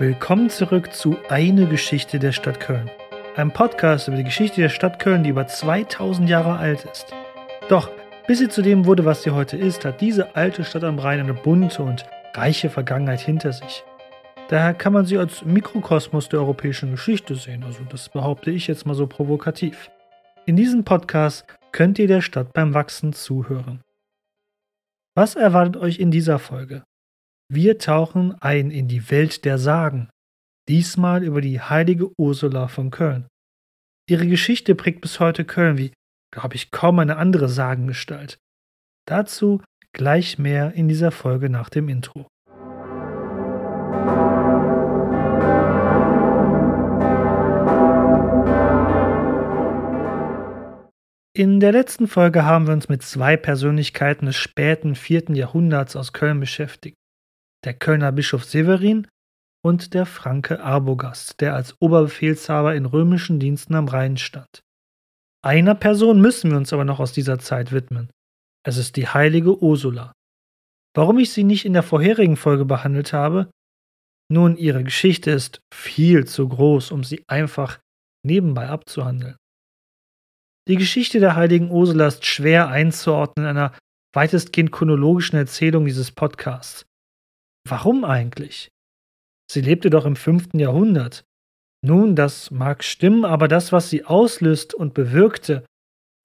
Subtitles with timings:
[0.00, 2.90] Willkommen zurück zu Eine Geschichte der Stadt Köln.
[3.36, 7.14] Einem Podcast über die Geschichte der Stadt Köln, die über 2000 Jahre alt ist.
[7.68, 7.90] Doch,
[8.26, 11.20] bis sie zu dem wurde, was sie heute ist, hat diese alte Stadt am Rhein
[11.20, 13.84] eine bunte und reiche Vergangenheit hinter sich.
[14.48, 18.86] Daher kann man sie als Mikrokosmos der europäischen Geschichte sehen, also das behaupte ich jetzt
[18.86, 19.90] mal so provokativ.
[20.46, 23.82] In diesem Podcast könnt ihr der Stadt beim Wachsen zuhören.
[25.14, 26.84] Was erwartet euch in dieser Folge?
[27.52, 30.08] Wir tauchen ein in die Welt der Sagen,
[30.68, 33.26] diesmal über die heilige Ursula von Köln.
[34.08, 35.92] Ihre Geschichte prägt bis heute Köln wie,
[36.32, 38.38] glaube ich, kaum eine andere Sagengestalt.
[39.04, 39.60] Dazu
[39.92, 42.28] gleich mehr in dieser Folge nach dem Intro.
[51.36, 56.12] In der letzten Folge haben wir uns mit zwei Persönlichkeiten des späten vierten Jahrhunderts aus
[56.12, 56.99] Köln beschäftigt.
[57.64, 59.06] Der Kölner Bischof Severin
[59.62, 64.62] und der Franke Arbogast, der als Oberbefehlshaber in römischen Diensten am Rhein stand.
[65.42, 68.10] Einer Person müssen wir uns aber noch aus dieser Zeit widmen.
[68.66, 70.12] Es ist die heilige Ursula.
[70.94, 73.50] Warum ich sie nicht in der vorherigen Folge behandelt habe?
[74.30, 77.78] Nun, ihre Geschichte ist viel zu groß, um sie einfach
[78.24, 79.36] nebenbei abzuhandeln.
[80.68, 83.76] Die Geschichte der heiligen Ursula ist schwer einzuordnen in einer
[84.14, 86.84] weitestgehend chronologischen Erzählung dieses Podcasts.
[87.68, 88.68] Warum eigentlich?
[89.50, 91.24] Sie lebte doch im fünften Jahrhundert.
[91.84, 95.64] Nun, das mag stimmen, aber das, was sie auslöst und bewirkte,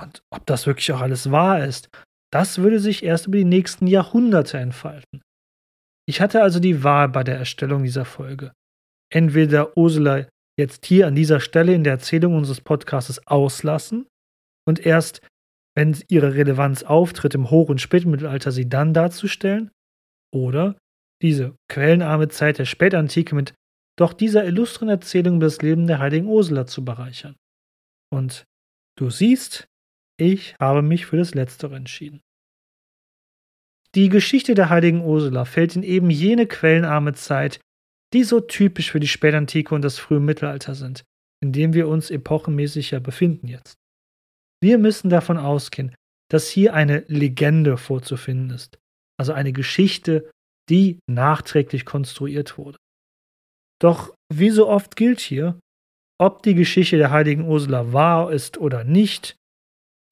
[0.02, 1.90] und ob das wirklich auch alles wahr ist,
[2.32, 5.22] das würde sich erst über die nächsten Jahrhunderte entfalten.
[6.08, 8.52] Ich hatte also die Wahl bei der Erstellung dieser Folge.
[9.12, 10.28] Entweder Ursula
[10.60, 14.06] jetzt hier an dieser Stelle in der Erzählung unseres Podcasts auslassen
[14.68, 15.26] und erst,
[15.76, 19.72] wenn ihre Relevanz auftritt, im Hoch- und Spätmittelalter sie dann darzustellen,
[20.34, 20.76] oder
[21.26, 23.56] diese quellenarme Zeit der Spätantike mit
[23.98, 27.36] doch dieser illustren Erzählung über das Leben der heiligen Ursula zu bereichern.
[28.14, 28.44] Und
[29.00, 29.68] du siehst,
[30.20, 32.22] ich habe mich für das Letztere entschieden.
[33.96, 37.60] Die Geschichte der heiligen Ursula fällt in eben jene quellenarme Zeit,
[38.14, 41.06] die so typisch für die Spätantike und das frühe Mittelalter sind,
[41.42, 43.76] in dem wir uns epochenmäßig ja befinden jetzt.
[44.62, 45.96] Wir müssen davon ausgehen,
[46.30, 48.78] dass hier eine Legende vorzufinden ist,
[49.18, 50.30] also eine Geschichte,
[50.70, 52.78] die nachträglich konstruiert wurde.
[53.82, 55.60] Doch wie so oft gilt hier,
[56.20, 59.36] ob die Geschichte der heiligen Ursula wahr ist oder nicht,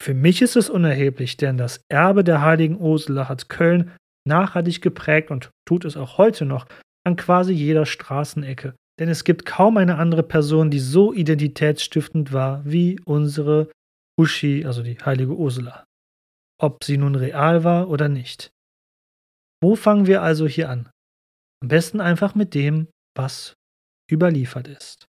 [0.03, 3.91] für mich ist es unerheblich, denn das Erbe der heiligen Ursula hat Köln
[4.27, 6.65] nachhaltig geprägt und tut es auch heute noch
[7.05, 8.75] an quasi jeder Straßenecke.
[8.99, 13.71] Denn es gibt kaum eine andere Person, die so identitätsstiftend war wie unsere
[14.19, 15.85] Uschi, also die heilige Ursula.
[16.61, 18.51] Ob sie nun real war oder nicht.
[19.63, 20.89] Wo fangen wir also hier an?
[21.61, 23.53] Am besten einfach mit dem, was
[24.11, 25.05] überliefert ist.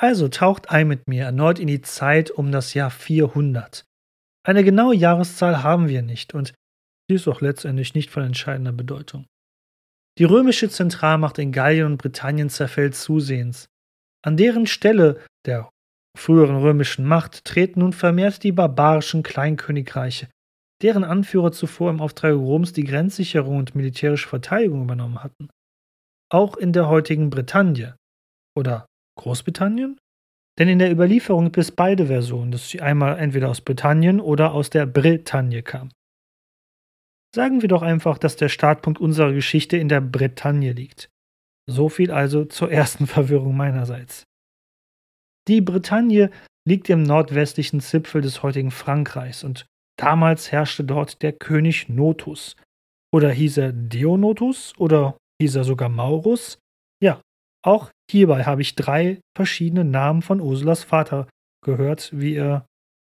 [0.00, 3.84] Also taucht ein mit mir erneut in die Zeit um das Jahr 400.
[4.42, 6.54] Eine genaue Jahreszahl haben wir nicht und
[7.10, 9.26] sie ist auch letztendlich nicht von entscheidender Bedeutung.
[10.18, 13.66] Die römische Zentralmacht in Gallien und Britannien zerfällt zusehends.
[14.24, 15.68] An deren Stelle der
[16.16, 20.28] früheren römischen Macht treten nun vermehrt die barbarischen Kleinkönigreiche,
[20.82, 25.48] deren Anführer zuvor im Auftrag Roms die Grenzsicherung und militärische Verteidigung übernommen hatten.
[26.32, 27.96] Auch in der heutigen Bretagne
[28.56, 28.86] oder
[29.18, 29.98] Großbritannien
[30.58, 34.52] denn in der Überlieferung gibt es beide Versionen, dass sie einmal entweder aus Britannien oder
[34.52, 35.90] aus der Bretagne kam.
[37.36, 41.10] Sagen wir doch einfach, dass der Startpunkt unserer Geschichte in der Bretagne liegt.
[41.68, 44.24] So viel also zur ersten Verwirrung meinerseits.
[45.46, 46.30] Die Bretagne
[46.66, 49.66] liegt im nordwestlichen Zipfel des heutigen Frankreichs und
[49.98, 52.56] damals herrschte dort der König Notus.
[53.14, 56.56] Oder hieß er Deonotus oder hieß er sogar Maurus?
[57.02, 57.20] Ja,
[57.62, 61.28] auch hierbei habe ich drei verschiedene Namen von Ursulas Vater
[61.62, 62.64] gehört, wie er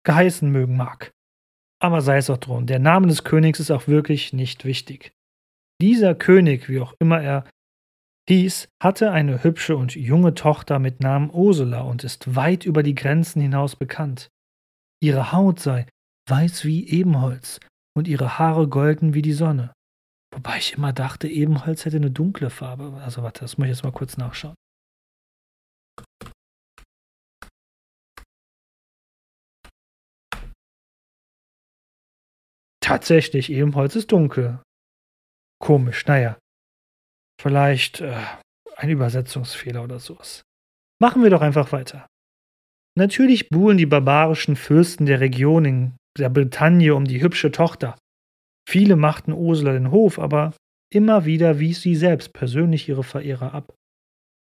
[0.05, 1.13] geheißen mögen mag.
[1.79, 5.13] Aber sei es auch drum, der Name des Königs ist auch wirklich nicht wichtig.
[5.81, 7.47] Dieser König, wie auch immer er
[8.27, 12.95] hieß, hatte eine hübsche und junge Tochter mit Namen Ursula und ist weit über die
[12.95, 14.29] Grenzen hinaus bekannt.
[15.01, 15.85] Ihre Haut sei
[16.29, 17.59] weiß wie Ebenholz
[17.95, 19.71] und ihre Haare golden wie die Sonne.
[20.33, 23.01] Wobei ich immer dachte, Ebenholz hätte eine dunkle Farbe.
[23.01, 24.55] Also warte, das muss ich jetzt mal kurz nachschauen.
[32.87, 34.61] Tatsächlich, Ebenholz ist dunkel.
[35.59, 36.37] Komisch, naja.
[37.37, 38.15] Vielleicht äh,
[38.77, 40.43] ein Übersetzungsfehler oder sowas.
[41.01, 42.07] Machen wir doch einfach weiter.
[42.97, 47.97] Natürlich buhlen die barbarischen Fürsten der Region in der Bretagne um die hübsche Tochter.
[48.65, 50.53] Viele machten Ursula den Hof, aber
[50.89, 53.75] immer wieder wies sie selbst persönlich ihre Verehrer ab.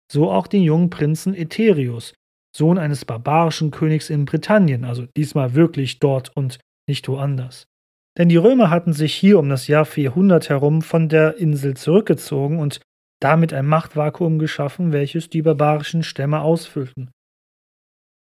[0.10, 2.14] So auch den jungen Prinzen Eterius,
[2.56, 7.66] Sohn eines barbarischen Königs in Britannien, also diesmal wirklich dort und nicht woanders.
[8.20, 12.60] Denn die Römer hatten sich hier um das Jahr 400 herum von der Insel zurückgezogen
[12.60, 12.82] und
[13.22, 17.12] damit ein Machtvakuum geschaffen, welches die barbarischen Stämme ausfüllten.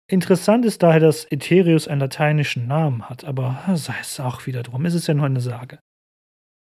[0.10, 4.86] Interessant ist daher, dass Eterius einen lateinischen Namen hat, aber sei es auch wieder drum,
[4.86, 5.80] es ist ja nur eine Sage.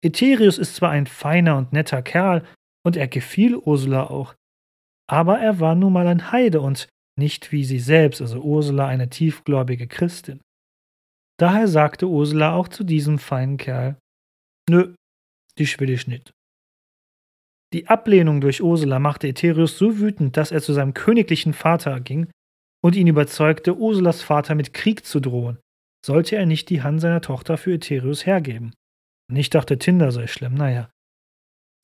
[0.02, 2.44] Eterius ist zwar ein feiner und netter Kerl
[2.82, 4.34] und er gefiel Ursula auch,
[5.06, 6.88] aber er war nun mal ein Heide und
[7.18, 10.40] nicht wie sie selbst, also Ursula, eine tiefgläubige Christin.
[11.38, 13.96] Daher sagte Ursula auch zu diesem feinen Kerl:
[14.68, 14.94] Nö,
[15.58, 16.32] dich will ich nicht.
[17.72, 22.28] Die Ablehnung durch Ursula machte Eterius so wütend, dass er zu seinem königlichen Vater ging
[22.82, 25.58] und ihn überzeugte, Ursulas Vater mit Krieg zu drohen,
[26.04, 28.72] sollte er nicht die Hand seiner Tochter für Eterius hergeben.
[29.30, 30.90] Nicht dachte Tinder sei schlimm, naja.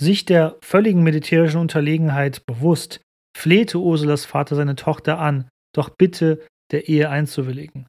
[0.00, 3.02] Sich der völligen militärischen Unterlegenheit bewusst,
[3.36, 7.86] flehte Ursulas Vater seine Tochter an, doch bitte der Ehe einzuwilligen.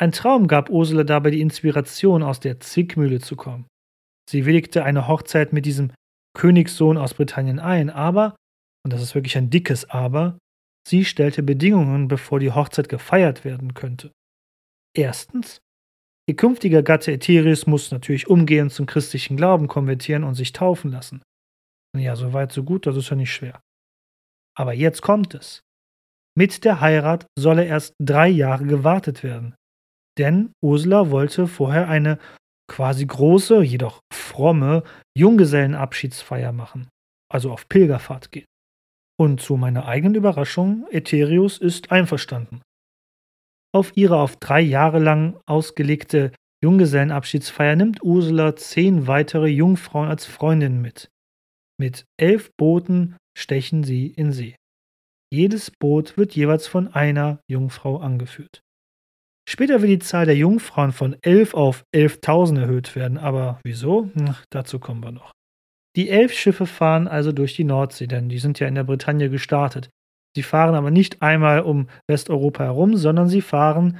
[0.00, 3.66] Ein Traum gab Ursula dabei die Inspiration, aus der Zwickmühle zu kommen.
[4.30, 5.92] Sie willigte eine Hochzeit mit diesem
[6.36, 8.36] Königssohn aus Britannien ein, aber,
[8.84, 10.38] und das ist wirklich ein dickes Aber,
[10.86, 14.12] sie stellte Bedingungen, bevor die Hochzeit gefeiert werden könnte.
[14.96, 15.58] Erstens,
[16.28, 21.22] ihr künftiger Gatte Eterius muss natürlich umgehend zum christlichen Glauben konvertieren und sich taufen lassen.
[21.96, 23.60] Ja, so weit, so gut, das ist ja nicht schwer.
[24.56, 25.62] Aber jetzt kommt es.
[26.36, 29.56] Mit der Heirat solle erst drei Jahre gewartet werden.
[30.18, 32.18] Denn Ursula wollte vorher eine
[32.68, 34.82] quasi große, jedoch fromme
[35.16, 36.88] Junggesellenabschiedsfeier machen,
[37.32, 38.46] also auf Pilgerfahrt gehen.
[39.20, 42.60] Und zu meiner eigenen Überraschung, Eterius ist einverstanden.
[43.74, 46.32] Auf ihre auf drei Jahre lang ausgelegte
[46.62, 51.08] Junggesellenabschiedsfeier nimmt Ursula zehn weitere Jungfrauen als Freundinnen mit.
[51.80, 54.56] Mit elf Booten stechen sie in See.
[55.32, 58.62] Jedes Boot wird jeweils von einer Jungfrau angeführt.
[59.50, 64.10] Später wird die Zahl der Jungfrauen von 11 auf 11.000 erhöht werden, aber wieso?
[64.26, 65.32] Ach, dazu kommen wir noch.
[65.96, 69.30] Die elf Schiffe fahren also durch die Nordsee, denn die sind ja in der Bretagne
[69.30, 69.88] gestartet.
[70.36, 73.98] Sie fahren aber nicht einmal um Westeuropa herum, sondern sie fahren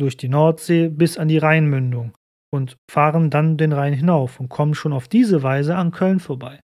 [0.00, 2.16] durch die Nordsee bis an die Rheinmündung
[2.50, 6.60] und fahren dann den Rhein hinauf und kommen schon auf diese Weise an Köln vorbei.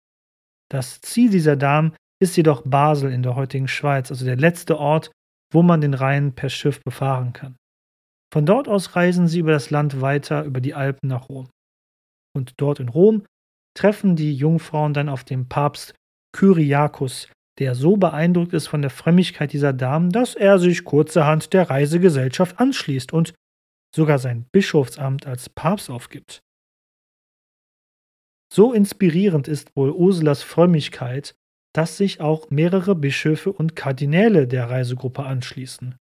[0.71, 1.93] Das Ziel dieser Damen
[2.23, 5.11] ist jedoch Basel in der heutigen Schweiz, also der letzte Ort,
[5.51, 7.57] wo man den Rhein per Schiff befahren kann.
[8.33, 11.49] Von dort aus reisen sie über das Land weiter über die Alpen nach Rom.
[12.35, 13.25] Und dort in Rom
[13.75, 15.93] treffen die Jungfrauen dann auf den Papst
[16.35, 17.29] Kyriakos,
[17.59, 22.59] der so beeindruckt ist von der Frömmigkeit dieser Damen, dass er sich kurzerhand der Reisegesellschaft
[22.59, 23.33] anschließt und
[23.95, 26.41] sogar sein Bischofsamt als Papst aufgibt.
[28.53, 31.35] So inspirierend ist wohl Ursulas Frömmigkeit,
[31.73, 35.95] dass sich auch mehrere Bischöfe und Kardinäle der Reisegruppe anschließen.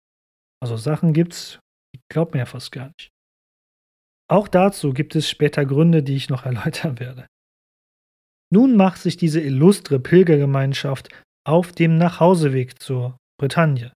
[0.61, 1.59] Also Sachen gibt's,
[2.09, 3.09] glaubt mir ja fast gar nicht.
[4.29, 7.27] Auch dazu gibt es später Gründe, die ich noch erläutern werde.
[8.49, 11.09] Nun macht sich diese illustre Pilgergemeinschaft
[11.45, 13.91] auf dem Nachhauseweg zur Bretagne,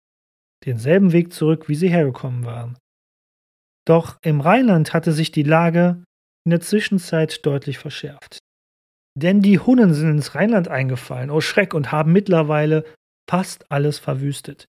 [0.65, 2.77] denselben Weg zurück, wie sie hergekommen waren.
[3.85, 6.03] Doch im Rheinland hatte sich die Lage
[6.45, 8.39] in der Zwischenzeit deutlich verschärft.
[9.17, 12.85] Denn die Hunnen sind ins Rheinland eingefallen, oh Schreck, und haben mittlerweile
[13.29, 14.65] fast alles verwüstet.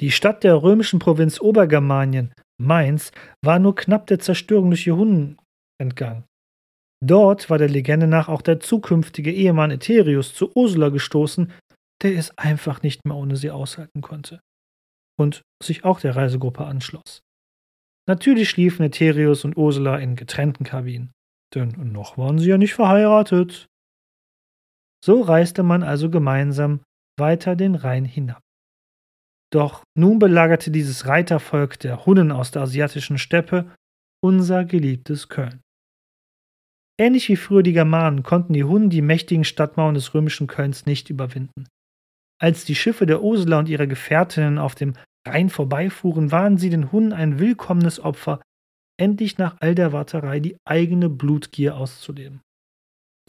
[0.00, 3.12] Die Stadt der römischen Provinz Obergermanien, Mainz,
[3.44, 5.38] war nur knapp der Zerstörung durch die Hunnen
[5.80, 6.24] entgangen.
[7.04, 11.52] Dort war der Legende nach auch der zukünftige Ehemann Eterius zu Ursula gestoßen,
[12.02, 14.40] der es einfach nicht mehr ohne sie aushalten konnte.
[15.18, 17.20] Und sich auch der Reisegruppe anschloss.
[18.08, 21.12] Natürlich schliefen Eterius und Ursula in getrennten Kabinen,
[21.54, 23.66] denn noch waren sie ja nicht verheiratet.
[25.04, 26.80] So reiste man also gemeinsam
[27.18, 28.43] weiter den Rhein hinab.
[29.54, 33.70] Doch nun belagerte dieses Reitervolk der Hunnen aus der asiatischen Steppe
[34.20, 35.60] unser geliebtes Köln.
[36.98, 41.08] Ähnlich wie früher die Germanen konnten die Hunnen die mächtigen Stadtmauern des römischen Kölns nicht
[41.08, 41.68] überwinden.
[42.40, 44.94] Als die Schiffe der Ursula und ihrer Gefährtinnen auf dem
[45.24, 48.42] Rhein vorbeifuhren, waren sie den Hunden ein willkommenes Opfer,
[49.00, 52.40] endlich nach all der Warterei die eigene Blutgier auszuleben.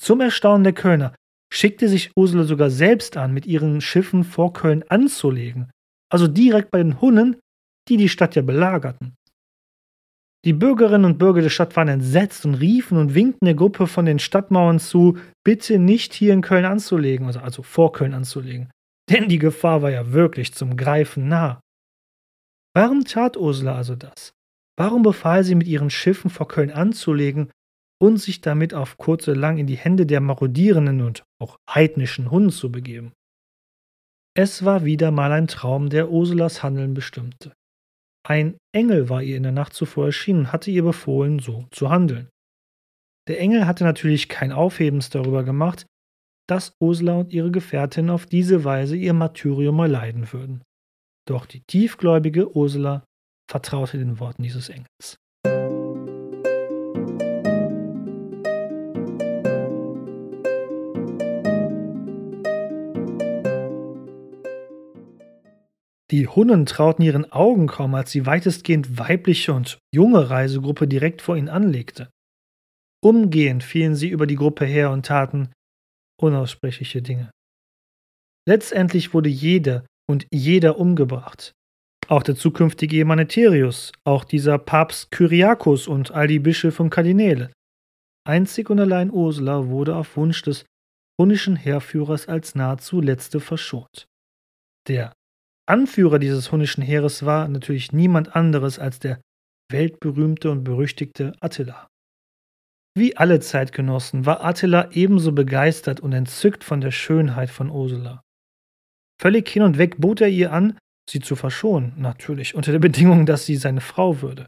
[0.02, 1.14] Zum Erstaunen der Kölner
[1.54, 5.70] schickte sich Ursula sogar selbst an, mit ihren Schiffen vor Köln anzulegen,
[6.16, 7.36] also direkt bei den Hunnen,
[7.90, 9.18] die die Stadt ja belagerten.
[10.46, 14.06] Die Bürgerinnen und Bürger der Stadt waren entsetzt und riefen und winkten der Gruppe von
[14.06, 18.72] den Stadtmauern zu, bitte nicht hier in Köln anzulegen, also, also vor Köln anzulegen.
[19.10, 21.60] Denn die Gefahr war ja wirklich zum Greifen nah.
[22.74, 24.32] Warum tat Ursula also das?
[24.78, 27.52] Warum befahl sie, mit ihren Schiffen vor Köln anzulegen
[28.02, 32.32] und sich damit auf kurz oder lang in die Hände der marodierenden und auch heidnischen
[32.32, 33.12] Hunden zu begeben?
[34.38, 37.54] Es war wieder mal ein Traum, der Ursulas Handeln bestimmte.
[38.28, 41.90] Ein Engel war ihr in der Nacht zuvor erschienen und hatte ihr befohlen, so zu
[41.90, 42.30] handeln.
[43.28, 45.86] Der Engel hatte natürlich kein Aufhebens darüber gemacht,
[46.48, 50.64] dass Ursula und ihre Gefährtin auf diese Weise ihr Martyrium erleiden würden.
[51.28, 53.06] Doch die tiefgläubige Ursula
[53.50, 55.18] vertraute den Worten dieses Engels.
[66.16, 71.36] Die Hunnen trauten ihren Augen kaum, als die weitestgehend weibliche und junge Reisegruppe direkt vor
[71.36, 72.10] ihnen anlegte.
[73.04, 75.52] Umgehend fielen sie über die Gruppe her und taten
[76.18, 77.32] unaussprechliche Dinge.
[78.48, 81.52] Letztendlich wurde jede und jeder umgebracht.
[82.08, 83.28] Auch der zukünftige Ehemann
[84.06, 87.52] auch dieser Papst Kyriakos und all die Bischöfe und Kardinäle.
[88.26, 90.64] Einzig und allein Ursula wurde auf Wunsch des
[91.20, 94.06] hunnischen Heerführers als nahezu letzte verschont.
[94.88, 95.12] Der
[95.68, 99.20] Anführer dieses hunnischen Heeres war natürlich niemand anderes als der
[99.72, 101.88] weltberühmte und berüchtigte Attila.
[102.98, 108.22] Wie alle Zeitgenossen war Attila ebenso begeistert und entzückt von der Schönheit von Ursula.
[109.20, 110.78] Völlig hin und weg bot er ihr an,
[111.10, 114.48] sie zu verschonen, natürlich unter der Bedingung, dass sie seine Frau würde.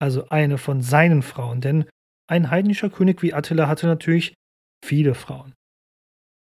[0.00, 1.86] Also eine von seinen Frauen, denn
[2.28, 4.34] ein heidnischer König wie Attila hatte natürlich
[4.84, 5.54] viele Frauen.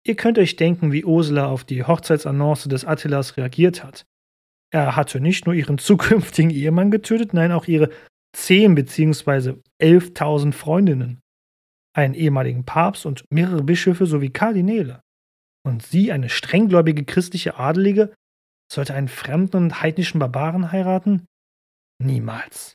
[0.04, 4.04] Ihr könnt euch denken, wie Ursula auf die Hochzeitsannonce des Attilas reagiert hat.
[4.72, 7.90] Er hatte nicht nur ihren zukünftigen Ehemann getötet, nein, auch ihre
[8.34, 9.54] zehn bzw.
[9.78, 11.20] elftausend Freundinnen,
[11.94, 15.00] einen ehemaligen Papst und mehrere Bischöfe sowie Kardinäle.
[15.64, 18.12] Und sie, eine strenggläubige christliche Adelige,
[18.72, 21.26] sollte einen fremden und heidnischen Barbaren heiraten?
[22.02, 22.74] Niemals.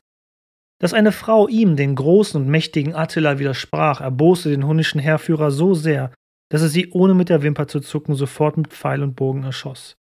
[0.80, 5.74] Dass eine Frau ihm, den großen und mächtigen Attila, widersprach, erboste den hunnischen Heerführer so
[5.74, 6.12] sehr,
[6.50, 9.96] dass er sie ohne mit der Wimper zu zucken sofort mit Pfeil und Bogen erschoss.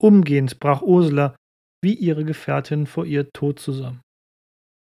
[0.00, 1.36] Umgehend brach Ursula
[1.82, 4.00] wie ihre Gefährtin vor ihr tot zusammen.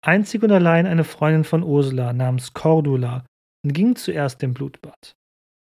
[0.04, 3.26] Einzig und allein eine Freundin von Ursula namens Cordula
[3.64, 5.12] entging zuerst dem Blutbad.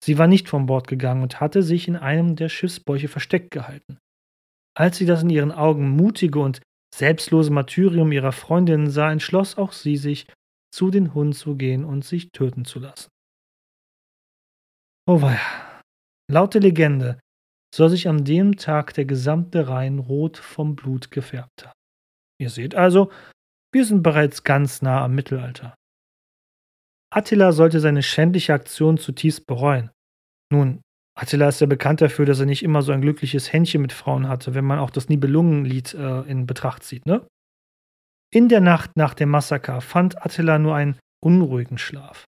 [0.05, 3.99] Sie war nicht von Bord gegangen und hatte sich in einem der Schiffsbäuche versteckt gehalten.
[4.77, 6.61] Als sie das in ihren Augen mutige und
[6.95, 10.27] selbstlose Martyrium ihrer Freundin sah, entschloss auch sie sich,
[10.71, 13.09] zu den Hunden zu gehen und sich töten zu lassen.
[15.09, 15.81] Oh weia.
[16.31, 17.19] Laut der Legende
[17.75, 21.79] soll sich an dem Tag der gesamte Rhein rot vom Blut gefärbt haben.
[22.39, 23.11] Ihr seht also,
[23.73, 25.75] wir sind bereits ganz nah am Mittelalter.
[27.11, 29.91] Attila sollte seine schändliche Aktion zutiefst bereuen.
[30.53, 30.83] Nun,
[31.19, 34.29] Attila ist ja bekannt dafür, dass er nicht immer so ein glückliches Händchen mit Frauen
[34.29, 37.27] hatte, wenn man auch das Nibelungenlied äh, in Betracht zieht, ne?
[38.31, 42.27] In der Nacht nach dem Massaker fand Attila nur einen unruhigen Schlaf.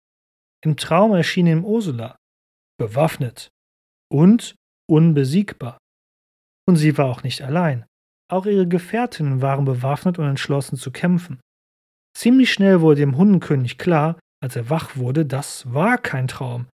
[0.66, 2.16] Im Traum erschien ihm Ursula,
[2.78, 3.50] bewaffnet
[4.12, 4.56] und
[4.90, 5.78] unbesiegbar.
[6.68, 7.86] Und sie war auch nicht allein.
[8.32, 11.40] Auch ihre Gefährtinnen waren bewaffnet und entschlossen zu kämpfen.
[12.18, 16.68] Ziemlich schnell wurde dem Hundenkönig klar, als er wach wurde, das war kein Traum.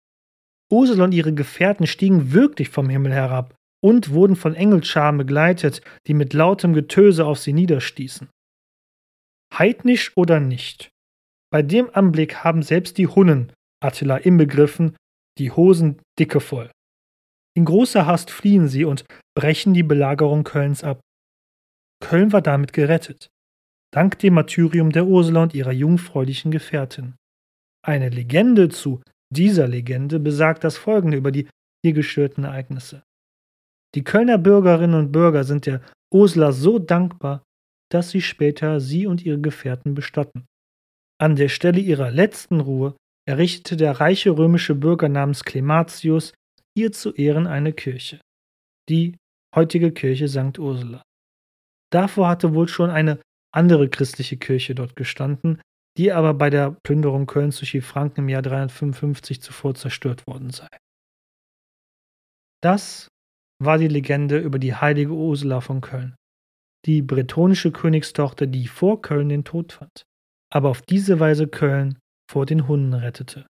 [0.72, 6.14] Ursula und ihre Gefährten stiegen wirklich vom Himmel herab und wurden von Engelscharen begleitet, die
[6.14, 8.30] mit lautem Getöse auf sie niederstießen.
[9.54, 10.90] Heidnisch oder nicht?
[11.52, 14.96] Bei dem Anblick haben selbst die Hunnen, Attila inbegriffen,
[15.40, 16.72] die Hosen dicke voll.
[17.56, 21.00] In großer Hast fliehen sie und brechen die Belagerung Kölns ab.
[22.04, 23.30] Köln war damit gerettet,
[23.92, 27.16] dank dem Martyrium der Ursula und ihrer jungfräulichen Gefährtin.
[27.84, 29.02] Eine Legende zu
[29.34, 31.48] dieser Legende besagt das folgende über die
[31.84, 33.04] hier gestörten Ereignisse.
[33.96, 35.82] Die Kölner Bürgerinnen und Bürger sind der
[36.14, 37.44] Ursula so dankbar,
[37.92, 40.46] dass sie später sie und ihre Gefährten bestatten.
[41.20, 42.96] An der Stelle ihrer letzten Ruhe
[43.28, 46.34] errichtete der reiche römische Bürger namens Clematius
[46.76, 48.22] ihr zu Ehren eine Kirche,
[48.90, 49.18] die
[49.56, 50.58] heutige Kirche St.
[50.60, 51.02] Ursula.
[51.92, 53.20] Davor hatte wohl schon eine
[53.54, 55.62] andere christliche Kirche dort gestanden,
[55.98, 60.52] die aber bei der Plünderung Kölns durch die Franken im Jahr 355 zuvor zerstört worden
[60.52, 60.68] sei.
[62.62, 63.08] Das
[63.60, 66.16] war die Legende über die heilige Ursula von Köln,
[66.86, 70.04] die bretonische Königstochter, die vor Köln den Tod fand,
[70.54, 71.98] aber auf diese Weise Köln
[72.30, 73.46] vor den Hunden rettete.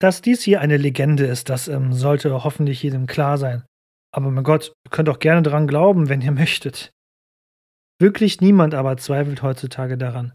[0.00, 3.64] Dass dies hier eine Legende ist, das ähm, sollte hoffentlich jedem klar sein.
[4.14, 6.92] Aber mein Gott, ihr könnt auch gerne daran glauben, wenn ihr möchtet.
[8.00, 10.32] Wirklich niemand aber zweifelt heutzutage daran,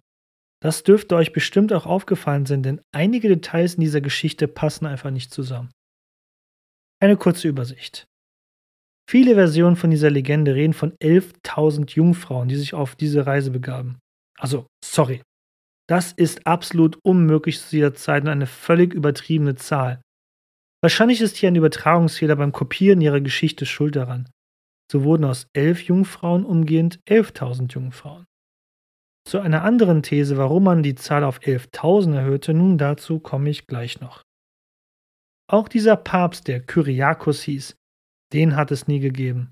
[0.62, 5.12] Das dürfte euch bestimmt auch aufgefallen sein, denn einige Details in dieser Geschichte passen einfach
[5.12, 5.72] nicht zusammen.
[7.02, 8.06] Eine kurze Übersicht.
[9.10, 14.00] Viele Versionen von dieser Legende reden von 11.000 Jungfrauen, die sich auf diese Reise begaben.
[14.38, 15.22] Also, sorry.
[15.90, 20.02] Das ist absolut unmöglich zu dieser Zeit und eine völlig übertriebene Zahl.
[20.82, 24.30] Wahrscheinlich ist hier ein Übertragungsfehler beim Kopieren ihrer Geschichte schuld daran.
[24.92, 28.26] So wurden aus elf Jungfrauen umgehend 11.000 Jungfrauen.
[29.26, 33.68] Zu einer anderen These, warum man die Zahl auf 11.000 erhöhte, nun dazu komme ich
[33.68, 34.24] gleich noch.
[35.50, 37.76] Auch dieser Papst, der Kyriakos hieß,
[38.34, 39.52] den hat es nie gegeben.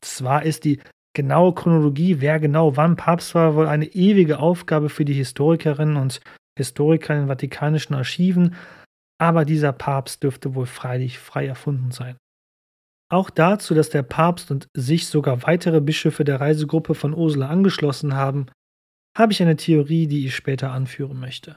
[0.00, 0.80] Zwar ist die
[1.14, 6.20] genaue Chronologie, wer genau wann Papst war, wohl eine ewige Aufgabe für die Historikerinnen und
[6.56, 8.54] Historiker in den vatikanischen Archiven,
[9.18, 12.16] aber dieser Papst dürfte wohl freilich frei erfunden sein.
[13.10, 18.14] Auch dazu, dass der Papst und sich sogar weitere Bischöfe der Reisegruppe von Ursula angeschlossen
[18.14, 18.46] haben,
[19.16, 21.56] habe ich eine Theorie, die ich später anführen möchte.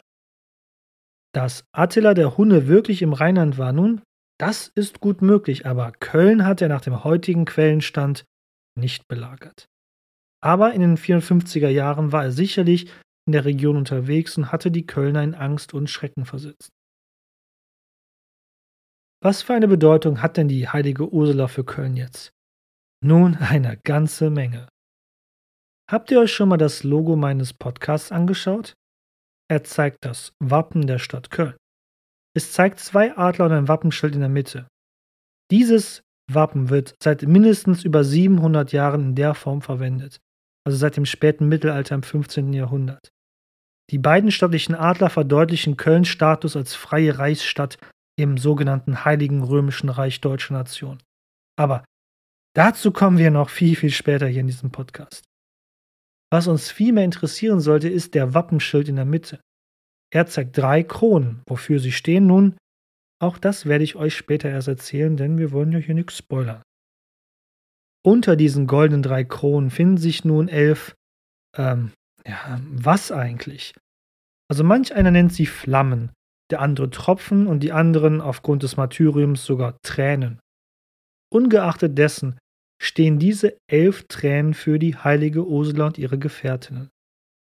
[1.33, 4.01] Dass Attila der Hunne wirklich im Rheinland war, nun,
[4.37, 8.25] das ist gut möglich, aber Köln hat er nach dem heutigen Quellenstand
[8.77, 9.65] nicht belagert.
[10.41, 12.91] Aber in den 54er Jahren war er sicherlich
[13.27, 16.69] in der Region unterwegs und hatte die Kölner in Angst und Schrecken versetzt.
[19.23, 22.29] Was für eine Bedeutung hat denn die heilige Ursula für Köln jetzt?
[23.03, 24.67] Nun, eine ganze Menge.
[25.89, 28.73] Habt ihr euch schon mal das Logo meines Podcasts angeschaut?
[29.49, 31.55] Er zeigt das Wappen der Stadt Köln.
[32.35, 34.67] Es zeigt zwei Adler und ein Wappenschild in der Mitte.
[35.51, 40.19] Dieses Wappen wird seit mindestens über 700 Jahren in der Form verwendet,
[40.65, 42.51] also seit dem späten Mittelalter im 15.
[42.51, 43.09] Jahrhundert.
[43.91, 47.77] Die beiden stattlichen Adler verdeutlichen Kölns Status als freie Reichsstadt
[48.19, 51.01] im sogenannten Heiligen Römischen Reich Deutscher Nation.
[51.57, 51.85] Aber
[52.55, 55.23] dazu kommen wir noch viel, viel später hier in diesem Podcast.
[56.33, 59.39] Was uns vielmehr interessieren sollte, ist der Wappenschild in der Mitte.
[60.13, 61.41] Er zeigt drei Kronen.
[61.47, 62.57] Wofür sie stehen nun,
[63.21, 66.61] auch das werde ich euch später erst erzählen, denn wir wollen ja hier nichts spoilern.
[68.05, 70.95] Unter diesen goldenen drei Kronen finden sich nun elf,
[71.57, 71.91] ähm,
[72.25, 73.73] ja, was eigentlich?
[74.47, 76.11] Also manch einer nennt sie Flammen,
[76.51, 80.39] der andere Tropfen und die anderen aufgrund des Martyriums sogar Tränen.
[81.33, 82.37] Ungeachtet dessen
[82.81, 86.89] stehen diese elf Tränen für die heilige Ursula und ihre Gefährtinnen.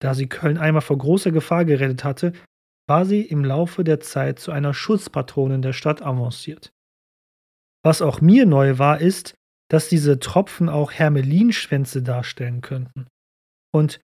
[0.03, 2.33] Da sie Köln einmal vor großer Gefahr gerettet hatte,
[2.89, 6.73] war sie im Laufe der Zeit zu einer Schutzpatronin der Stadt avanciert.
[7.85, 9.35] Was auch mir neu war, ist,
[9.69, 13.07] dass diese Tropfen auch Hermelinschwänze darstellen könnten.
[13.73, 14.01] Und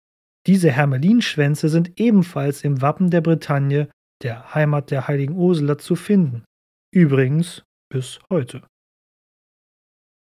[0.47, 3.89] diese Hermelinschwänze sind ebenfalls im Wappen der Bretagne,
[4.23, 6.45] der Heimat der heiligen Ursula, zu finden.
[6.93, 8.65] Übrigens bis heute.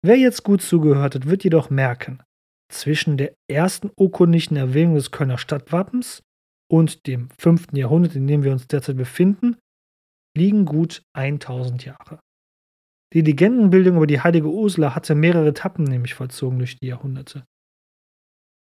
[0.03, 2.23] Wer jetzt gut zugehört hat, wird jedoch merken,
[2.69, 6.21] zwischen der ersten urkundlichen Erwähnung des Kölner Stadtwappens
[6.69, 7.67] und dem 5.
[7.73, 9.57] Jahrhundert, in dem wir uns derzeit befinden,
[10.37, 12.19] liegen gut 1000 Jahre.
[13.13, 17.45] Die Legendenbildung über die heilige Ursula hatte mehrere Etappen nämlich vollzogen durch die Jahrhunderte.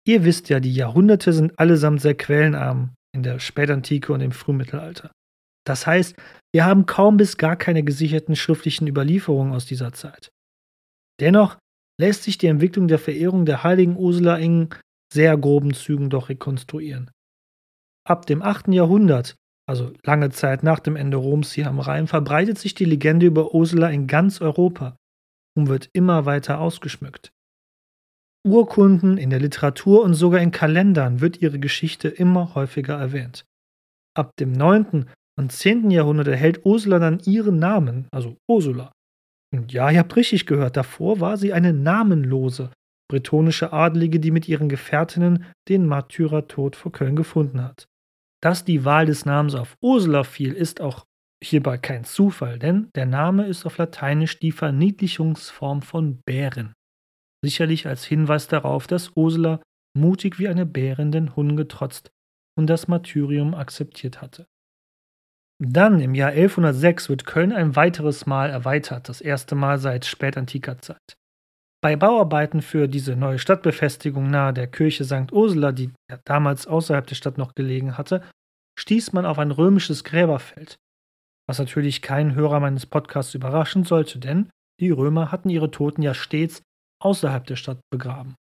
[0.06, 5.12] Ihr wisst ja, die Jahrhunderte sind allesamt sehr quellenarm in der Spätantike und im Frühmittelalter.
[5.66, 6.16] Das heißt,
[6.54, 10.30] wir haben kaum bis gar keine gesicherten schriftlichen Überlieferungen aus dieser Zeit.
[11.22, 11.58] Dennoch
[12.00, 14.70] lässt sich die Entwicklung der Verehrung der heiligen Ursula in
[15.12, 17.12] sehr groben Zügen doch rekonstruieren.
[18.08, 18.70] Ab dem 8.
[18.70, 19.36] Jahrhundert,
[19.70, 23.54] also lange Zeit nach dem Ende Roms hier am Rhein, verbreitet sich die Legende über
[23.54, 24.98] Ursula in ganz Europa
[25.56, 27.32] und wird immer weiter ausgeschmückt.
[28.46, 33.46] Urkunden, in der Literatur und sogar in Kalendern wird ihre Geschichte immer häufiger erwähnt.
[34.18, 35.10] Ab dem 9.
[35.40, 35.92] und 10.
[35.92, 38.92] Jahrhundert erhält Ursula dann ihren Namen, also Ursula.
[39.68, 42.72] Ja, ihr habt richtig gehört, davor war sie eine namenlose
[43.10, 47.88] bretonische Adlige, die mit ihren Gefährtinnen den Märtyrertod vor Köln gefunden hat.
[48.42, 51.06] Dass die Wahl des Namens auf Ursula fiel, ist auch
[51.44, 56.74] hierbei kein Zufall, denn der Name ist auf Lateinisch die Verniedlichungsform von Bären.
[57.46, 59.62] Sicherlich als Hinweis darauf, dass Ursula
[59.96, 62.10] mutig wie eine Bärin den Hunden getrotzt
[62.58, 64.48] und das Martyrium akzeptiert hatte.
[65.60, 70.80] Dann im Jahr 1106 wird Köln ein weiteres Mal erweitert, das erste Mal seit spätantiker
[70.80, 71.16] Zeit.
[71.82, 75.32] Bei Bauarbeiten für diese neue Stadtbefestigung nahe der Kirche St.
[75.32, 75.92] Ursula, die
[76.24, 78.24] damals außerhalb der Stadt noch gelegen hatte,
[78.80, 80.78] stieß man auf ein römisches Gräberfeld.
[81.46, 86.14] Was natürlich keinen Hörer meines Podcasts überraschen sollte, denn die Römer hatten ihre Toten ja
[86.14, 86.62] stets
[87.02, 88.36] außerhalb der Stadt begraben.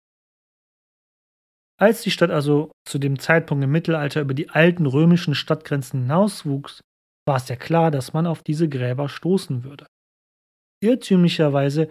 [1.80, 6.80] Als die Stadt also zu dem Zeitpunkt im Mittelalter über die alten römischen Stadtgrenzen hinauswuchs,
[7.26, 9.86] war es ja klar, dass man auf diese Gräber stoßen würde.
[10.82, 11.88] Irrtümlicherweise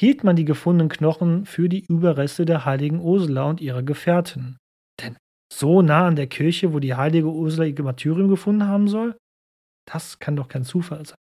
[0.00, 4.56] hielt man die gefundenen Knochen für die Überreste der heiligen Ursula und ihrer Gefährten.
[5.00, 5.16] Denn
[5.52, 9.16] So nah an der Kirche, wo die heilige Ursula ihr Martyrium gefunden haben soll?
[9.86, 11.18] Das kann doch kein Zufall sein.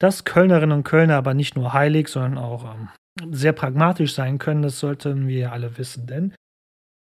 [0.00, 2.88] Dass Kölnerinnen und Kölner aber nicht nur heilig, sondern auch ähm,
[3.30, 6.34] sehr pragmatisch sein können, das sollten wir alle wissen, denn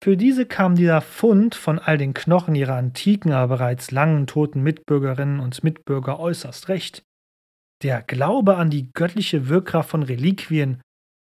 [0.08, 4.64] für diese kam dieser Fund von all den Knochen ihrer antiken, aber bereits langen toten
[4.64, 7.04] Mitbürgerinnen und Mitbürger äußerst recht.
[7.84, 10.80] Der Glaube an die göttliche Wirkkraft von Reliquien,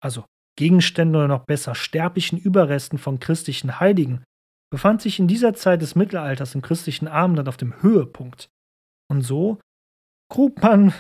[0.02, 0.24] also
[0.58, 4.24] Gegenständen oder noch besser sterblichen Überresten von christlichen Heiligen,
[4.72, 8.48] befand sich in dieser Zeit des Mittelalters im christlichen Abendland auf dem Höhepunkt.
[9.12, 9.60] Und so
[10.32, 10.94] grub man,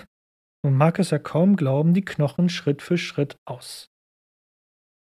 [0.66, 3.88] man mag es ja kaum glauben, die Knochen Schritt für Schritt aus.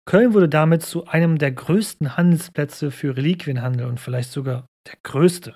[0.07, 5.55] Köln wurde damit zu einem der größten Handelsplätze für Reliquienhandel und vielleicht sogar der größte.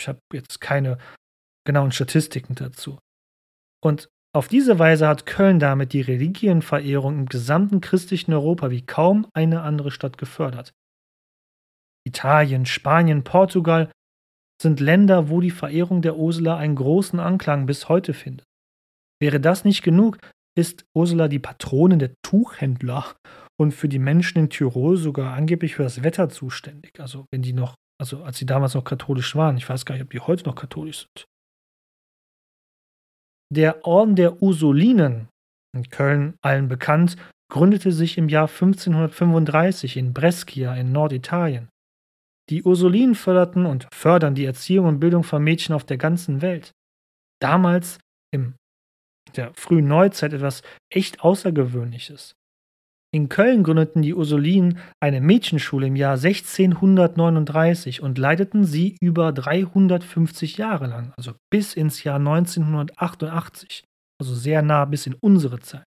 [0.00, 0.98] Ich habe jetzt keine
[1.66, 2.98] genauen Statistiken dazu.
[3.82, 9.26] Und auf diese Weise hat Köln damit die Reliquienverehrung im gesamten christlichen Europa wie kaum
[9.34, 10.72] eine andere Stadt gefördert.
[12.06, 13.90] Italien, Spanien, Portugal
[14.62, 18.46] sind Länder, wo die Verehrung der Ursula einen großen Anklang bis heute findet.
[19.20, 20.18] Wäre das nicht genug,
[20.56, 23.14] ist Ursula die Patronin der Tuchhändler
[23.60, 27.00] und für die Menschen in Tirol sogar angeblich für das Wetter zuständig.
[27.00, 30.04] Also wenn die noch, also als sie damals noch katholisch waren, ich weiß gar nicht,
[30.04, 31.24] ob die heute noch katholisch sind.
[33.52, 35.28] Der Orden der Ursulinen,
[35.74, 37.16] in Köln allen bekannt,
[37.50, 41.68] gründete sich im Jahr 1535 in Brescia in Norditalien.
[42.50, 46.72] Die Ursulinen förderten und fördern die Erziehung und Bildung von Mädchen auf der ganzen Welt.
[47.40, 47.98] Damals,
[48.32, 48.54] in
[49.36, 52.34] der frühen Neuzeit, etwas echt Außergewöhnliches.
[53.10, 60.58] In Köln gründeten die Ursulinen eine Mädchenschule im Jahr 1639 und leiteten sie über 350
[60.58, 63.84] Jahre lang, also bis ins Jahr 1988,
[64.20, 65.84] also sehr nah bis in unsere Zeit.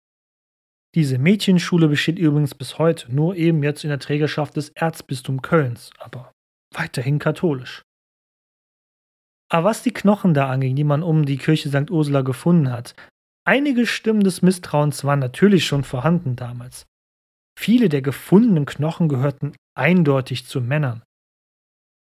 [0.95, 5.91] Diese Mädchenschule besteht übrigens bis heute, nur eben jetzt in der Trägerschaft des Erzbistums Kölns,
[5.99, 6.33] aber
[6.75, 7.83] weiterhin katholisch.
[9.51, 11.91] Aber was die Knochen da anging, die man um die Kirche St.
[11.91, 12.95] Ursula gefunden hat,
[13.47, 16.87] einige Stimmen des Misstrauens waren natürlich schon vorhanden damals.
[17.59, 21.03] Viele der gefundenen Knochen gehörten eindeutig zu Männern.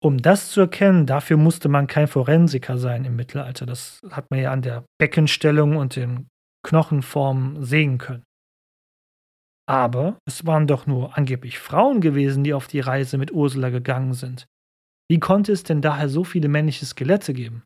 [0.01, 3.67] Um das zu erkennen, dafür musste man kein Forensiker sein im Mittelalter.
[3.67, 6.29] Das hat man ja an der Beckenstellung und den
[6.65, 8.23] Knochenformen sehen können.
[9.69, 14.15] Aber es waren doch nur angeblich Frauen gewesen, die auf die Reise mit Ursula gegangen
[14.15, 14.47] sind.
[15.11, 17.65] Wie konnte es denn daher so viele männliche Skelette geben?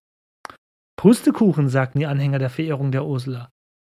[0.98, 3.50] Prustekuchen, sagten die Anhänger der Verehrung der Ursula.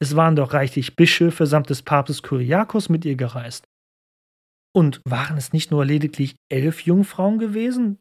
[0.02, 3.64] Es waren doch reichlich Bischöfe samt des Papstes Kyriakos mit ihr gereist.
[4.74, 7.98] Und waren es nicht nur lediglich elf Jungfrauen gewesen?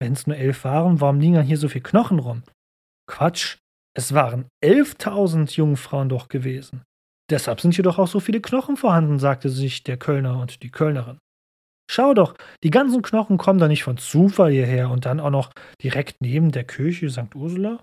[0.00, 2.42] Wenn es nur elf waren, warum liegen dann hier so viele Knochen rum?
[3.06, 3.58] Quatsch,
[3.96, 6.82] es waren elftausend Jungfrauen doch gewesen.
[7.30, 10.70] Deshalb sind hier doch auch so viele Knochen vorhanden, sagte sich der Kölner und die
[10.70, 11.18] Kölnerin.
[11.90, 15.52] Schau doch, die ganzen Knochen kommen da nicht von Zufall hierher und dann auch noch
[15.82, 17.34] direkt neben der Kirche St.
[17.34, 17.82] Ursula?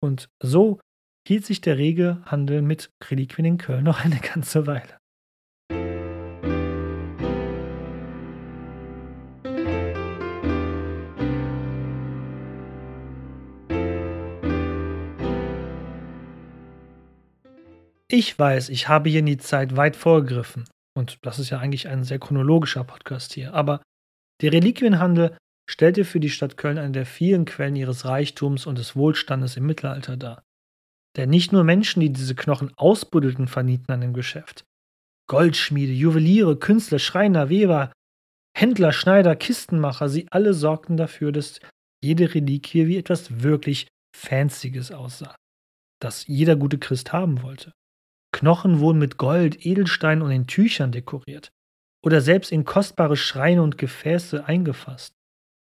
[0.00, 0.80] Und so
[1.26, 4.97] hielt sich der rege Handel mit Reliquien in Köln noch eine ganze Weile.
[18.10, 20.64] Ich weiß, ich habe hier in die Zeit weit vorgegriffen.
[20.96, 23.52] Und das ist ja eigentlich ein sehr chronologischer Podcast hier.
[23.52, 23.82] Aber
[24.40, 25.36] der Reliquienhandel
[25.68, 29.66] stellte für die Stadt Köln eine der vielen Quellen ihres Reichtums und des Wohlstandes im
[29.66, 30.42] Mittelalter dar.
[31.16, 34.64] Denn nicht nur Menschen, die diese Knochen ausbuddelten, vernieten an dem Geschäft.
[35.28, 37.92] Goldschmiede, Juweliere, Künstler, Schreiner, Weber,
[38.56, 41.60] Händler, Schneider, Kistenmacher, sie alle sorgten dafür, dass
[42.02, 45.36] jede Reliquie wie etwas wirklich Fancyes aussah,
[46.00, 47.72] das jeder gute Christ haben wollte.
[48.32, 51.50] Knochen wurden mit Gold, Edelsteinen und in Tüchern dekoriert
[52.04, 55.14] oder selbst in kostbare Schreine und Gefäße eingefasst.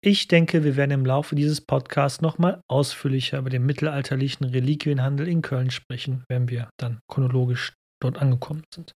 [0.03, 5.43] Ich denke, wir werden im Laufe dieses Podcasts nochmal ausführlicher über den mittelalterlichen Reliquienhandel in
[5.43, 8.93] Köln sprechen, wenn wir dann chronologisch dort angekommen sind.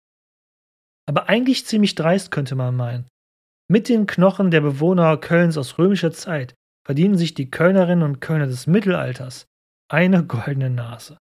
[1.09, 3.09] Aber eigentlich ziemlich dreist könnte man meinen.
[3.69, 6.55] Mit den Knochen der Bewohner Kölns aus römischer Zeit
[6.87, 9.47] verdienen sich die Kölnerinnen und Kölner des Mittelalters
[9.91, 11.19] eine goldene Nase.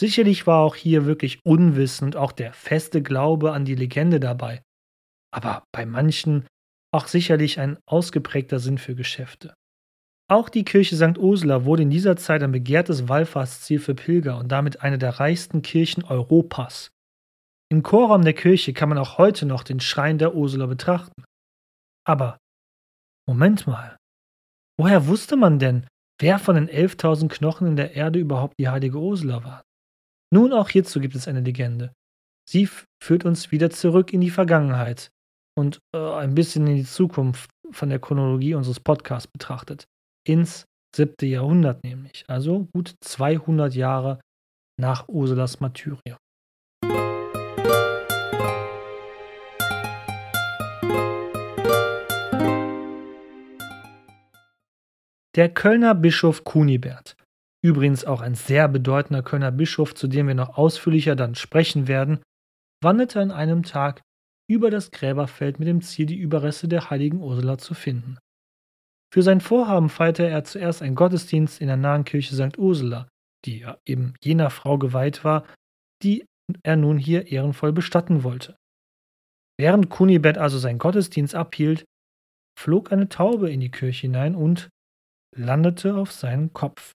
[0.00, 4.62] Sicherlich war auch hier wirklich unwissend auch der feste Glaube an die Legende dabei,
[5.30, 6.46] aber bei manchen
[6.90, 9.52] auch sicherlich ein ausgeprägter Sinn für Geschäfte.
[10.26, 11.18] Auch die Kirche St.
[11.18, 15.60] Ursula wurde in dieser Zeit ein begehrtes Wallfahrtsziel für Pilger und damit eine der reichsten
[15.60, 16.92] Kirchen Europas.
[17.70, 21.24] Im Chorraum der Kirche kann man auch heute noch den Schrein der Ursula betrachten.
[22.06, 22.38] Aber,
[23.28, 23.98] Moment mal,
[24.78, 25.86] woher wusste man denn,
[26.18, 29.62] wer von den 11.000 Knochen in der Erde überhaupt die heilige Ursula war?
[30.32, 31.92] Nun, auch hierzu gibt es eine Legende.
[32.48, 32.68] Sie
[33.02, 35.10] führt uns wieder zurück in die Vergangenheit
[35.58, 39.84] und äh, ein bisschen in die Zukunft, von der Chronologie unseres Podcasts betrachtet.
[40.26, 40.64] Ins
[40.94, 44.20] siebte Jahrhundert nämlich, also gut 200 Jahre
[44.80, 46.16] nach Ursulas Martyrium.
[55.36, 57.16] Der Kölner Bischof Kunibert,
[57.62, 62.20] übrigens auch ein sehr bedeutender Kölner Bischof, zu dem wir noch ausführlicher dann sprechen werden,
[62.82, 64.02] wanderte an einem Tag
[64.48, 68.18] über das Gräberfeld mit dem Ziel, die Überreste der heiligen Ursula zu finden.
[69.12, 72.58] Für sein Vorhaben feierte er zuerst einen Gottesdienst in der nahen Kirche St.
[72.58, 73.08] Ursula,
[73.44, 75.46] die ja eben jener Frau geweiht war,
[76.02, 76.24] die
[76.62, 78.56] er nun hier ehrenvoll bestatten wollte.
[79.58, 81.84] Während Kunibert also seinen Gottesdienst abhielt,
[82.58, 84.68] flog eine Taube in die Kirche hinein und
[85.36, 86.92] landete auf seinen Kopf.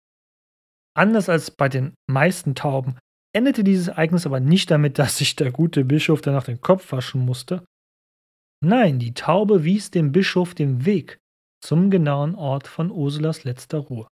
[0.98, 2.98] Anders als bei den meisten Tauben
[3.36, 7.22] endete dieses Ereignis aber nicht damit, dass sich der gute Bischof danach den Kopf waschen
[7.26, 7.66] musste.
[8.64, 11.20] Nein, die Taube wies dem Bischof den Weg
[11.62, 14.08] zum genauen Ort von Ursulas letzter Ruhe.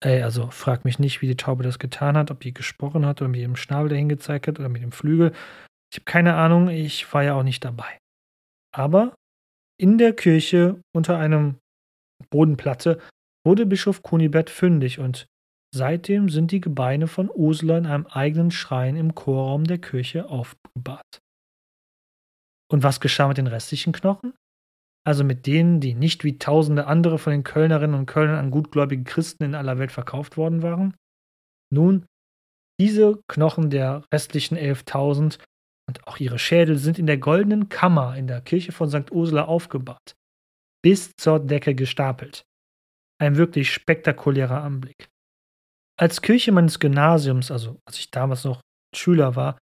[0.00, 3.20] Ey, also frag mich nicht, wie die Taube das getan hat, ob die gesprochen hat
[3.20, 5.32] oder mit ihrem Schnabel dahin gezeigt hat oder mit dem Flügel.
[5.92, 7.98] Ich habe keine Ahnung, ich war ja auch nicht dabei.
[8.74, 9.14] Aber
[9.80, 11.56] in der Kirche unter einem
[12.30, 13.00] Bodenplatte
[13.44, 15.26] wurde Bischof Kunibert fündig und
[15.74, 21.20] seitdem sind die Gebeine von Ursula in einem eigenen Schrein im Chorraum der Kirche aufgebahrt.
[22.70, 24.34] Und was geschah mit den restlichen Knochen?
[25.06, 29.04] Also mit denen, die nicht wie tausende andere von den Kölnerinnen und Kölnern an gutgläubigen
[29.04, 30.94] Christen in aller Welt verkauft worden waren?
[31.72, 32.06] Nun,
[32.80, 35.38] diese Knochen der restlichen 11.000
[35.88, 39.10] und auch ihre Schädel sind in der goldenen Kammer in der Kirche von St.
[39.10, 40.14] Ursula aufgebahrt
[40.82, 42.44] bis zur Decke gestapelt.
[43.20, 45.08] Ein wirklich spektakulärer Anblick.
[45.98, 48.60] Als Kirche meines Gymnasiums, also als ich damals noch
[48.94, 49.58] Schüler war,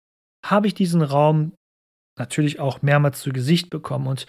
[0.45, 1.55] habe ich diesen Raum
[2.19, 4.27] natürlich auch mehrmals zu Gesicht bekommen und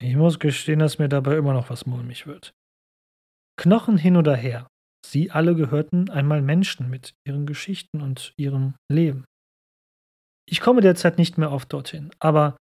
[0.00, 2.52] ich muss gestehen, dass mir dabei immer noch was mulmig wird.
[3.60, 4.66] Knochen hin oder her,
[5.06, 9.24] sie alle gehörten einmal Menschen mit ihren Geschichten und ihrem Leben.
[10.48, 12.56] Ich komme derzeit nicht mehr oft dorthin, aber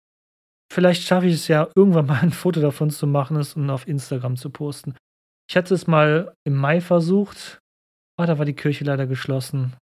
[0.72, 4.36] Vielleicht schaffe ich es ja, irgendwann mal ein Foto davon zu machen und auf Instagram
[4.36, 4.94] zu posten.
[5.50, 7.58] Ich hatte es mal im Mai versucht,
[8.20, 9.74] aber da war die Kirche leider geschlossen.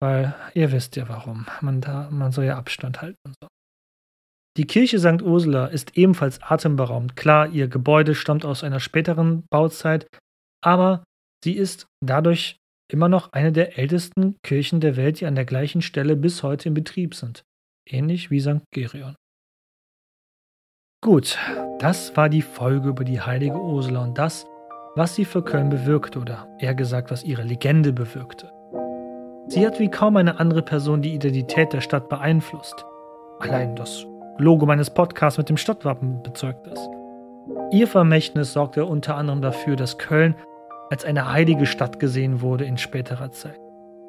[0.00, 1.46] Weil ihr wisst ja warum.
[1.60, 3.48] Man, da, man soll ja Abstand halten und so.
[4.56, 5.20] Die Kirche St.
[5.20, 7.16] Ursula ist ebenfalls atemberaubend.
[7.16, 10.06] Klar, ihr Gebäude stammt aus einer späteren Bauzeit,
[10.64, 11.04] aber
[11.44, 12.56] sie ist dadurch
[12.90, 16.68] immer noch eine der ältesten Kirchen der Welt, die an der gleichen Stelle bis heute
[16.68, 17.42] in Betrieb sind.
[17.86, 18.62] Ähnlich wie St.
[18.72, 19.16] Gerion.
[21.04, 21.38] Gut,
[21.78, 24.46] das war die Folge über die heilige Ursula und das,
[24.96, 28.50] was sie für Köln bewirkte oder eher gesagt, was ihre Legende bewirkte.
[29.46, 32.84] Sie hat wie kaum eine andere Person die Identität der Stadt beeinflusst.
[33.38, 34.06] Allein das
[34.38, 36.88] Logo meines Podcasts mit dem Stadtwappen bezeugt das.
[37.70, 40.34] Ihr Vermächtnis sorgte unter anderem dafür, dass Köln
[40.90, 43.60] als eine heilige Stadt gesehen wurde in späterer Zeit.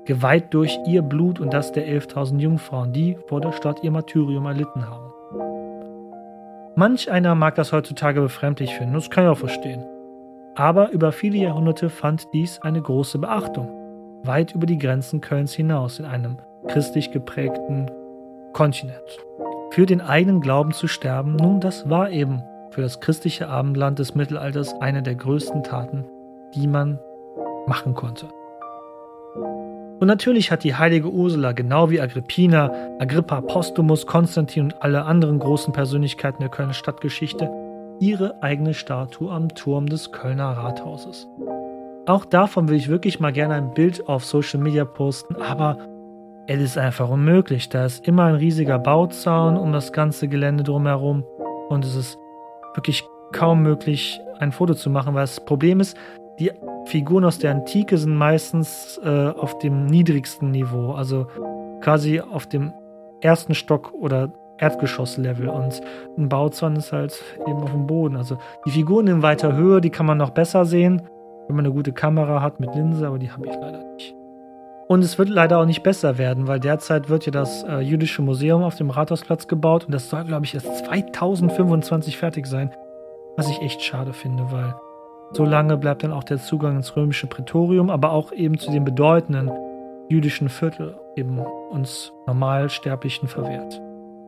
[0.06, 4.46] Geweiht durch ihr Blut und das der 11.000 Jungfrauen, die vor der Stadt ihr Martyrium
[4.46, 5.12] erlitten haben.
[6.76, 9.84] Manch einer mag das heutzutage befremdlich finden, das kann ich auch verstehen.
[10.58, 13.70] Aber über viele Jahrhunderte fand dies eine große Beachtung,
[14.24, 17.92] weit über die Grenzen Kölns hinaus in einem christlich geprägten
[18.54, 19.20] Kontinent.
[19.70, 22.42] Für den eigenen Glauben zu sterben, nun, das war eben
[22.72, 26.06] für das christliche Abendland des Mittelalters eine der größten Taten,
[26.56, 26.98] die man
[27.68, 28.26] machen konnte.
[30.00, 35.38] Und natürlich hat die heilige Ursula, genau wie Agrippina, Agrippa, Postumus, Konstantin und alle anderen
[35.38, 37.48] großen Persönlichkeiten der Kölner Stadtgeschichte,
[38.00, 41.28] ihre eigene Statue am Turm des Kölner Rathauses.
[42.06, 45.78] Auch davon will ich wirklich mal gerne ein Bild auf Social Media posten, aber
[46.48, 47.70] es ist einfach unmöglich.
[47.70, 51.26] Da ist immer ein riesiger Bauzaun um das ganze Gelände drumherum
[51.70, 52.18] und es ist
[52.76, 55.98] wirklich kaum möglich, ein Foto zu machen, weil das Problem ist,
[56.40, 56.52] die
[56.86, 61.28] Figuren aus der Antike sind meistens äh, auf dem niedrigsten Niveau, also
[61.82, 62.72] quasi auf dem
[63.22, 65.82] ersten Stock oder Erdgeschosslevel und
[66.18, 68.16] ein Bauzaun ist halt eben auf dem Boden.
[68.16, 71.02] Also die Figuren in weiter Höhe, die kann man noch besser sehen,
[71.48, 74.16] wenn man eine gute Kamera hat mit Linse, aber die habe ich leider nicht.
[74.88, 78.22] Und es wird leider auch nicht besser werden, weil derzeit wird ja das äh, Jüdische
[78.22, 82.72] Museum auf dem Rathausplatz gebaut und das soll, glaube ich, erst 2025 fertig sein.
[83.36, 84.74] Was ich echt schade finde, weil
[85.34, 88.86] so lange bleibt dann auch der Zugang ins römische Prätorium, aber auch eben zu den
[88.86, 89.52] bedeutenden
[90.08, 93.82] jüdischen Viertel eben uns Normalsterblichen verwehrt.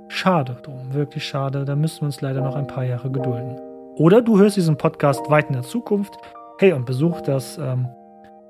[0.10, 3.58] Schade drum, wirklich schade, da müssen wir uns leider noch ein paar Jahre gedulden.
[3.96, 6.18] Oder du hörst diesen Podcast weit in der Zukunft,
[6.58, 7.88] hey, und besuch das ähm,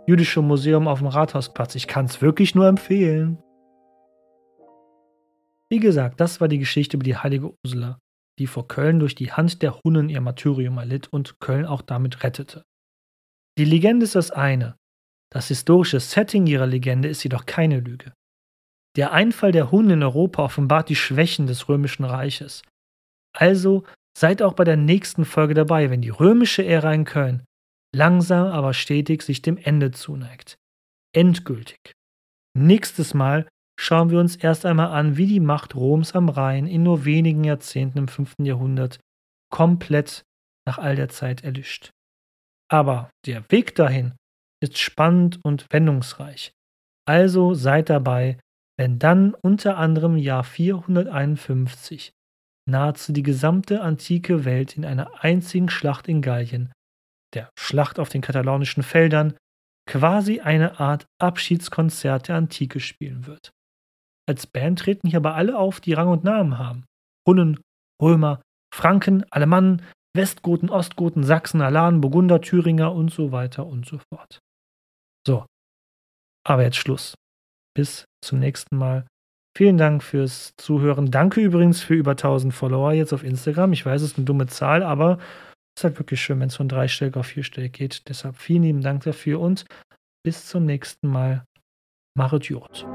[0.08, 1.76] Jüdische Museum auf dem Rathausplatz.
[1.76, 3.38] Ich kann es wirklich nur empfehlen.
[5.70, 8.00] Wie gesagt, das war die Geschichte über die heilige Ursula.
[8.40, 12.24] die vor Köln durch die Hand der Hunnen ihr Martyrium erlitt und Köln auch damit
[12.24, 12.64] rettete.
[13.58, 14.78] Die Legende ist das eine,
[15.30, 18.14] das historische Setting ihrer Legende ist jedoch keine Lüge.
[18.96, 22.64] Der Einfall der Hunnen in Europa offenbart die Schwächen des römischen Reiches.
[23.34, 23.84] Also
[24.18, 27.44] seid auch bei der nächsten Folge dabei, wenn die römische Ära in Köln
[27.96, 30.58] langsam aber stetig sich dem Ende zuneigt.
[31.16, 31.94] Endgültig.
[32.56, 33.48] Nächstes Mal
[33.80, 37.44] schauen wir uns erst einmal an, wie die Macht Roms am Rhein in nur wenigen
[37.44, 38.36] Jahrzehnten im 5.
[38.42, 39.00] Jahrhundert
[39.52, 40.24] komplett
[40.68, 41.90] nach all der Zeit erlischt.
[42.72, 44.14] Aber der Weg dahin
[44.62, 46.52] ist spannend und wendungsreich.
[47.08, 48.38] Also seid dabei,
[48.80, 52.14] wenn dann unter anderem Jahr 451
[52.66, 56.72] nahezu die gesamte antike Welt in einer einzigen Schlacht in Gallien,
[57.34, 59.36] der Schlacht auf den katalonischen Feldern,
[59.86, 63.52] quasi eine Art Abschiedskonzert der Antike spielen wird.
[64.30, 66.86] Als Band treten hier aber alle auf, die Rang und Namen haben.
[67.28, 67.60] Hunnen,
[68.02, 68.42] Römer,
[68.74, 69.82] Franken, Alemannen,
[70.16, 74.40] Westgoten, Ostgoten, Sachsen, Alanen, Burgunder, Thüringer und so weiter und so fort.
[75.28, 75.46] So,
[76.48, 77.19] aber jetzt Schluss.
[77.80, 79.08] Bis zum nächsten Mal.
[79.58, 81.12] Vielen Dank fürs Zuhören.
[81.12, 83.72] Danke übrigens für über 1000 Follower jetzt auf Instagram.
[83.72, 86.58] Ich weiß, es ist eine dumme Zahl, aber es ist halt wirklich schön, wenn es
[86.58, 88.10] von dreistellig auf vierstellig geht.
[88.10, 89.64] Deshalb vielen lieben Dank dafür und
[90.26, 91.46] bis zum nächsten Mal.
[92.18, 92.86] Machet Jod.